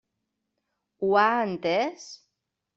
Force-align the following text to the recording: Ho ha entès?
Ho 1.09 1.13
ha 1.25 1.27
entès? 1.51 2.11